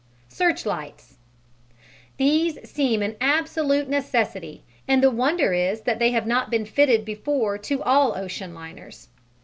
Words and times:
Searchlights 0.29 1.19
These 2.17 2.67
seem 2.67 3.03
an 3.03 3.15
absolute 3.21 3.87
necessity, 3.87 4.63
and 4.87 5.03
the 5.03 5.11
wonder 5.11 5.53
is 5.53 5.81
that 5.81 5.99
they 5.99 6.09
have 6.09 6.25
not 6.25 6.49
been 6.49 6.65
fitted 6.65 7.05
before 7.05 7.59
to 7.59 7.83
all 7.83 8.17
ocean 8.17 8.55
liners. 8.55 9.09